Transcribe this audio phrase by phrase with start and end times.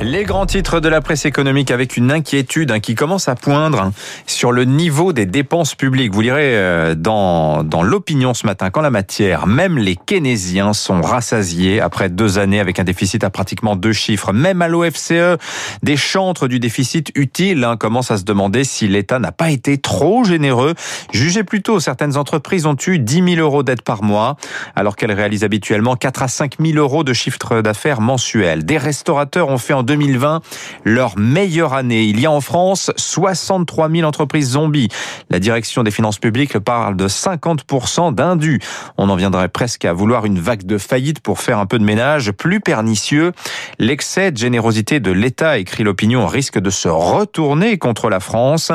[0.00, 3.80] Les grands titres de la presse économique avec une inquiétude hein, qui commence à poindre
[3.80, 3.92] hein,
[4.26, 6.12] sur le niveau des dépenses publiques.
[6.12, 11.00] Vous lirez euh, dans, dans l'opinion ce matin qu'en la matière, même les keynésiens sont
[11.00, 14.32] rassasiés après deux années avec un déficit à pratiquement deux chiffres.
[14.32, 15.38] Même à l'OFCE,
[15.82, 19.78] des chantres du déficit utile hein, commencent à se demander si l'État n'a pas été
[19.78, 20.74] trop généreux.
[21.12, 24.36] Jugez plutôt, certaines entreprises ont eu 10 000 euros d'aide par mois
[24.74, 28.64] alors qu'elles réalisent habituellement 4 à 5 000 euros de chiffre d'affaires mensuel.
[28.64, 30.42] Des restaurateurs ont fait en 2020
[30.84, 32.02] leur meilleure année.
[32.02, 34.90] Il y a en France 63 000 entreprises zombies.
[35.30, 38.60] La direction des finances publiques parle de 50% d'indus.
[38.98, 41.84] On en viendrait presque à vouloir une vague de faillite pour faire un peu de
[41.84, 42.32] ménage.
[42.32, 43.32] Plus pernicieux,
[43.78, 48.72] l'excès de générosité de l'État, écrit l'opinion, risque de se retourner contre la France.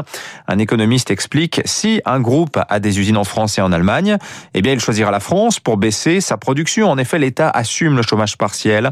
[0.47, 4.17] Un économiste explique, si un groupe a des usines en France et en Allemagne,
[4.55, 6.89] eh bien il choisira la France pour baisser sa production.
[6.89, 8.91] En effet, l'État assume le chômage partiel.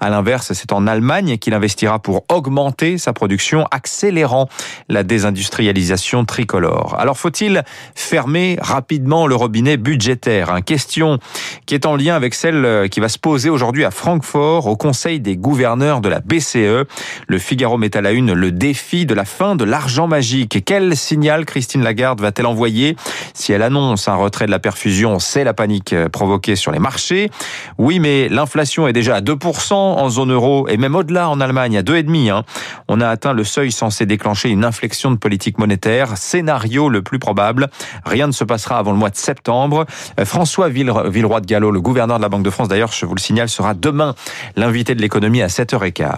[0.00, 4.48] À l'inverse, c'est en Allemagne qu'il investira pour augmenter sa production, accélérant
[4.88, 6.96] la désindustrialisation tricolore.
[6.98, 7.62] Alors faut-il
[7.94, 10.54] fermer rapidement le robinet budgétaire?
[10.54, 11.18] Une Question
[11.66, 15.20] qui est en lien avec celle qui va se poser aujourd'hui à Francfort au Conseil
[15.20, 16.86] des gouverneurs de la BCE.
[17.26, 20.64] Le Figaro met à la une le défi de la fin de l'argent magique.
[20.64, 22.96] Quel signal Christine Lagarde va-t-elle envoyer
[23.34, 25.18] si elle annonce un retrait de la perfusion?
[25.18, 27.30] C'est la panique provoquée sur les marchés.
[27.78, 31.78] Oui, mais l'inflation est déjà à 2% en zone euro et même au-delà en Allemagne,
[31.78, 32.30] à 2,5.
[32.30, 32.44] Hein.
[32.88, 36.16] On a atteint le seuil censé déclencher une inflexion de politique monétaire.
[36.16, 37.68] Scénario le plus probable.
[38.04, 39.86] Rien ne se passera avant le mois de septembre.
[40.20, 43.14] Euh, François Villeroy de Gallo, le gouverneur de la Banque de France, d'ailleurs, je vous
[43.14, 44.14] le signale, sera demain
[44.56, 46.12] l'invité de l'économie à 7h15.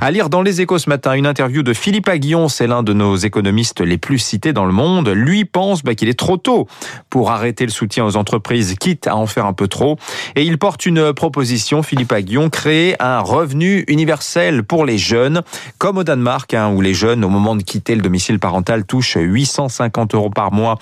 [0.00, 2.92] À lire dans les échos ce matin, une interview de Philippe Aguillon, c'est l'un de
[2.92, 5.08] nos économistes les plus cités dans le monde.
[5.08, 6.66] Lui pense bah, qu'il est trop tôt
[7.10, 9.98] pour arrêter le soutien aux entreprises, quitte à en faire un peu trop.
[10.34, 15.42] Et il porte une proposition, Philippe Aguillon, créer un revenu universel pour les jeunes,
[15.78, 19.18] comme au Danemark, hein, où les jeunes, au moment de quitter le domicile parental, touchent
[19.20, 20.78] 850 euros par mois.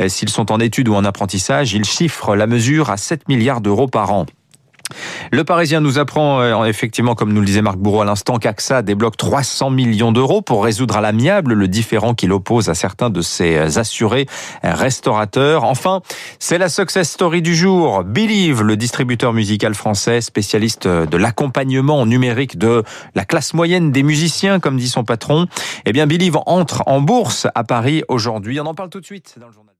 [0.00, 3.60] Euh, s'ils sont en études ou en apprentissage, il chiffre la mesure à 7 milliards
[3.60, 4.26] d'euros par an.
[5.32, 8.82] Le Parisien nous apprend euh, effectivement, comme nous le disait Marc Bourreau à l'instant, qu'AXA
[8.82, 13.20] débloque 300 millions d'euros pour résoudre à l'amiable le différent qu'il oppose à certains de
[13.20, 14.26] ses euh, assurés
[14.64, 15.64] euh, restaurateurs.
[15.64, 16.00] Enfin,
[16.38, 18.04] c'est la success story du jour.
[18.04, 22.82] Believe, le distributeur musical français, spécialiste de l'accompagnement numérique de
[23.14, 25.46] la classe moyenne des musiciens, comme dit son patron.
[25.84, 28.60] Eh bien, Believe entre en bourse à Paris aujourd'hui.
[28.60, 29.74] On en parle tout de suite dans le journal.